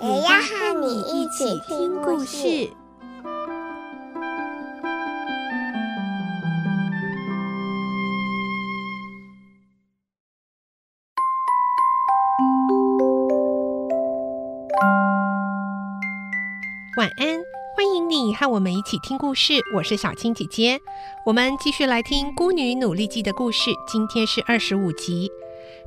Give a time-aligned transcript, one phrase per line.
[0.00, 2.70] 也要和你一起听故事。
[16.96, 17.26] 晚安，
[17.76, 19.54] 欢迎你和我们一起听故事。
[19.74, 20.78] 我是小青姐姐，
[21.26, 23.72] 我们继续来听《孤女努力记》的故事。
[23.88, 25.28] 今天是二十五集。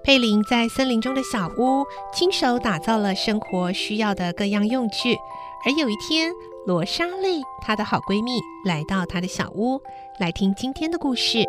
[0.04, 5.16] 佩林在森林中的小屋，亲手打造了生活需要的各样用具。
[5.64, 6.32] 而有一天，
[6.66, 9.80] 罗莎莉她的好闺蜜来到她的小屋，
[10.20, 11.38] 来听今天的故事。《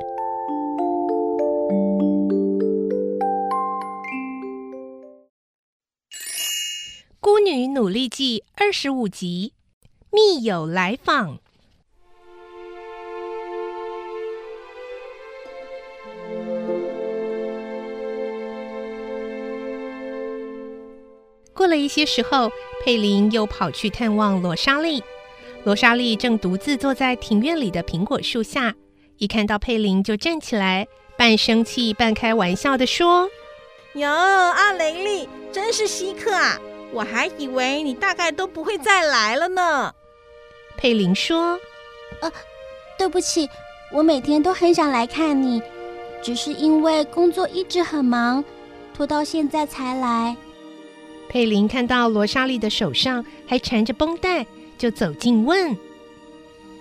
[7.20, 9.54] 孤女努力记》二十五集。
[10.10, 11.41] 密友来访。
[21.62, 22.50] 过了一些时候，
[22.84, 25.00] 佩林又跑去探望罗莎莉。
[25.62, 28.74] 罗莎莉正独自坐在庭院里的苹果树下，
[29.18, 33.30] 一看到佩林就站起来，半生气半开玩笑地说
[33.94, 36.60] ：“哟，阿雷利，真是稀客啊！
[36.92, 39.94] 我还以为你大概都不会再来了呢。”
[40.76, 41.60] 佩林说
[42.22, 42.32] ：“呃，
[42.98, 43.48] 对不起，
[43.92, 45.62] 我每天都很想来看你，
[46.20, 48.44] 只是因为工作一直很忙，
[48.92, 50.36] 拖到现在才来。”
[51.32, 55.74] 佩林看到罗莎莉的手上还缠着绷带，就走近问：“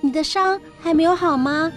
[0.02, 1.72] 你的伤还没有好吗？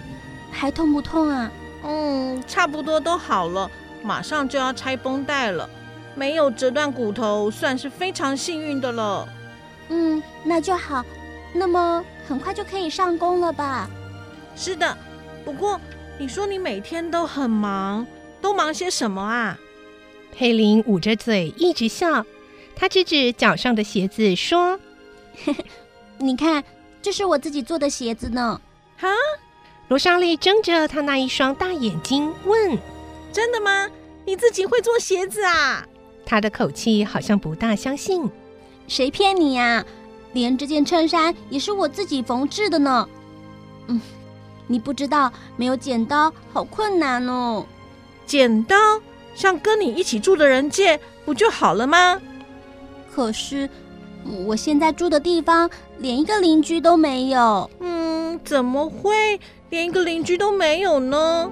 [0.51, 1.49] 还痛不痛啊
[1.87, 3.71] ？”“嗯，差不多都好了，
[4.03, 5.69] 马上就要拆绷带了，
[6.15, 9.25] 没有折断骨头，算是非常幸运的了。
[9.87, 11.03] ”“嗯，那就好。
[11.53, 13.87] 那么。”很快就可以上工了吧？
[14.55, 14.97] 是的，
[15.45, 15.79] 不过
[16.17, 18.05] 你说你每天都很忙，
[18.41, 19.57] 都忙些什么啊？
[20.35, 22.25] 佩林捂着嘴一直笑，
[22.75, 24.79] 他指指脚上的鞋子说
[26.19, 26.63] ：“你看，
[27.01, 28.59] 这是我自己做的鞋子呢。”
[28.97, 29.07] 哈？
[29.87, 32.77] 罗莎莉睁着她那一双大眼睛问
[33.31, 33.89] ：“真的吗？
[34.25, 35.85] 你自己会做鞋子啊？”
[36.25, 38.29] 她的口气好像不大相信。
[38.87, 39.85] 谁骗你呀？
[40.33, 43.07] 连这件衬衫也是我自己缝制的呢。
[43.87, 44.01] 嗯，
[44.67, 47.65] 你不知道，没有剪刀好困难哦。
[48.25, 48.75] 剪刀？
[49.35, 52.19] 向跟你一起住的人借不就好了吗？
[53.15, 53.69] 可是
[54.45, 57.69] 我现在住的地方连一个邻居都没有。
[57.79, 59.39] 嗯，怎么会
[59.69, 61.49] 连一个邻居都没有呢？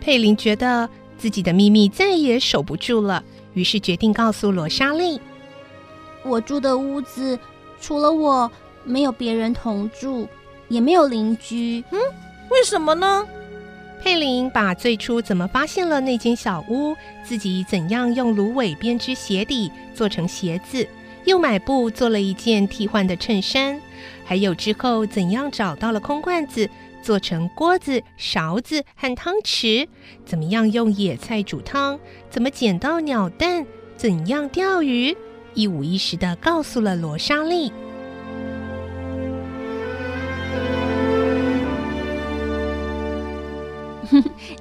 [0.00, 0.88] 佩林觉得
[1.18, 3.24] 自己的秘密再也守不住了。
[3.54, 5.20] 于是决定告诉罗莎莉
[6.22, 7.36] ：“我住的屋子
[7.80, 8.48] 除了我，
[8.84, 10.28] 没有别人同住，
[10.68, 11.82] 也没有邻居。
[11.90, 11.98] 嗯，
[12.48, 13.26] 为什么呢？”
[14.02, 20.86] 佩林把最初怎么发现了那间小屋，自己怎样用芦苇编织鞋底做成鞋子，
[21.24, 23.80] 又买布做了一件替换的衬衫，
[24.24, 26.68] 还有之后怎样找到了空罐子。
[27.02, 29.88] 做成锅子、勺子和汤匙，
[30.26, 31.98] 怎么样用野菜煮汤？
[32.28, 33.64] 怎么捡到鸟蛋？
[33.96, 35.16] 怎样钓鱼？
[35.54, 37.72] 一五一十地告诉了罗莎莉。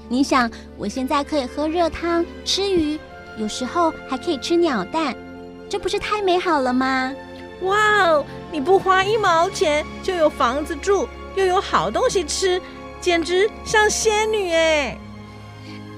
[0.10, 3.00] 你想，我现在可以喝热汤、吃鱼，
[3.38, 5.16] 有时候还可以吃鸟蛋，
[5.70, 7.14] 这不是太美好了吗？
[7.62, 8.26] 哇哦！
[8.52, 11.08] 你不花一毛钱就有房子住。
[11.36, 12.60] 又有好东西吃，
[13.00, 14.98] 简直像仙女哎！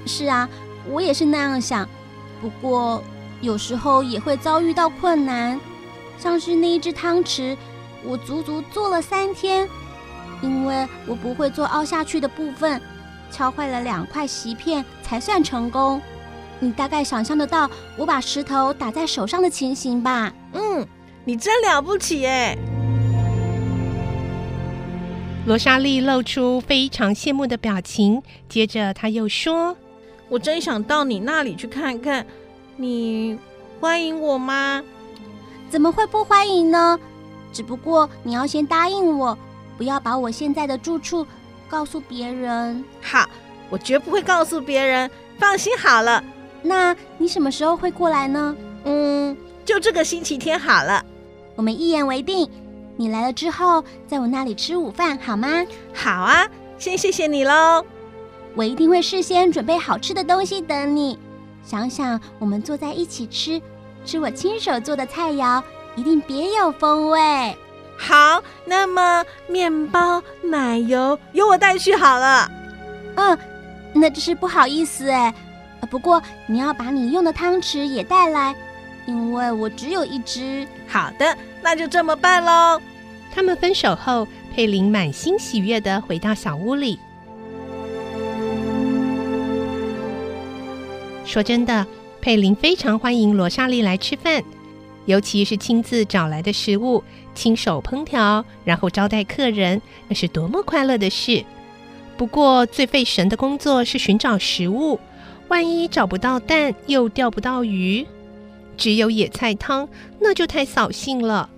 [0.06, 0.48] 是啊，
[0.90, 1.88] 我也是那样想。
[2.42, 3.02] 不过
[3.40, 5.60] 有时候也会遭遇到困难，
[6.20, 7.56] 像是那一只汤匙，
[8.04, 9.68] 我足足做了三天，
[10.42, 12.80] 因为我不会做凹下去的部分，
[13.32, 16.02] 敲坏了两块席片才算成功。
[16.60, 20.32] 你大概想象得到我把石头打在手上的情形吧？
[20.54, 20.86] 嗯，
[21.24, 22.56] 你真了不起哎！
[25.48, 29.76] 罗莎莉露出非常羡慕的表情，接着她又说
[30.30, 32.24] ：“我真想到你那里去看看，
[32.76, 33.40] 你
[33.80, 34.84] 欢迎我吗？
[35.68, 37.00] 怎么会不欢迎呢？
[37.52, 39.36] 只不过你要先答应我，
[39.80, 41.26] 不要把我现在的住处
[41.72, 42.84] 告诉别人。
[43.02, 43.26] ”“好，
[43.70, 45.10] 我绝不会告诉别人，
[45.40, 46.22] 放心好了。
[46.62, 48.56] 那你什么时候会过来呢？
[48.84, 51.04] 嗯，就这个星期天好了。
[51.56, 52.50] 我们一言为定。
[52.98, 55.66] 你来了之后，在我那里吃午饭好吗？
[55.94, 56.48] 好啊，
[56.78, 57.84] 先谢谢你喽。
[58.54, 61.18] 我一定会事先准备好吃的东西等你。
[61.64, 63.62] 想想我们坐在一起吃，
[64.06, 65.64] 吃我亲手做的菜肴，
[65.96, 67.58] 一定别有风味。
[68.04, 72.52] 好，那么面包、奶油由我带去好了。
[73.16, 73.38] 嗯，
[73.94, 75.32] 那真是不好意思哎。
[75.90, 78.56] 不过你要把你用的汤匙也带来，
[79.06, 80.66] 因为我只有一只。
[80.88, 82.82] 好的，那就这么办喽。
[83.34, 87.00] 他们分手后，佩林满心喜悦的回到小屋里。
[91.24, 91.86] 说真的，
[92.20, 94.44] 佩林非常欢迎罗莎莉来吃饭，
[95.06, 97.04] 尤其是亲自找来的食物，
[97.34, 101.44] 亲手烹调，然后招待客人，那是多么快乐的事。
[102.18, 105.00] 不过，最费神的工作是寻找食物，
[105.48, 108.06] 万一找不到蛋，又钓不到鱼，
[108.78, 109.90] 只有野菜汤，
[110.20, 111.50] 那就太扫兴了。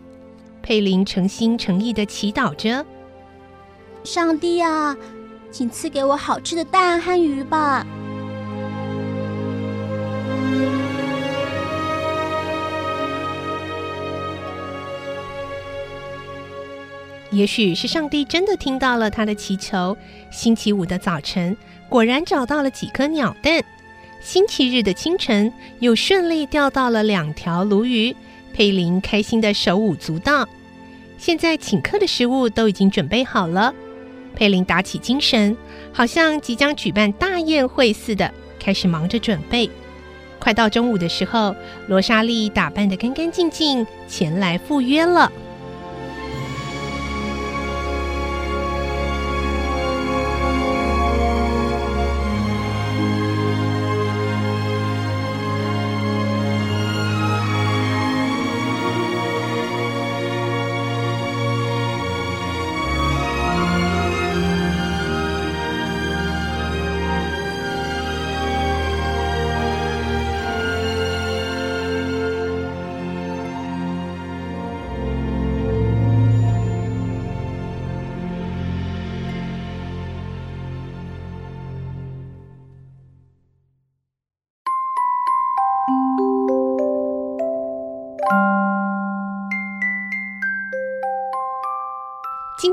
[0.61, 2.85] 佩林诚心诚意地祈祷着
[4.05, 4.95] ：“上帝啊，
[5.51, 7.85] 请赐给我好吃的蛋和鱼吧。”
[17.33, 19.97] 也许是上帝真的听到了他的祈求。
[20.30, 21.57] 星期五的早晨，
[21.89, 23.59] 果然找到了几颗鸟蛋；
[24.21, 28.15] 星期日的清晨，又顺利钓到了两条鲈鱼。
[28.53, 30.47] 佩林开心的手舞足蹈。
[31.18, 33.74] 现在请客的食物都已经准备好了，
[34.36, 35.57] 佩林打起精神，
[35.91, 39.68] 好像即将举办大宴会似的，开始忙着准备。
[40.38, 41.56] 快到中午的时候，
[41.88, 45.31] 罗莎莉打扮得干干净净，前来赴约了。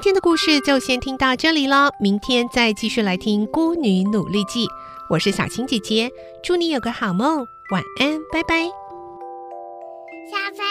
[0.00, 4.66] 今天的故事就先听到这里了，明天再继续来听《孤女努力记》。
[5.10, 6.10] 我是小青姐姐，
[6.42, 8.62] 祝你有个好梦，晚安，拜拜。
[10.30, 10.69] 小朋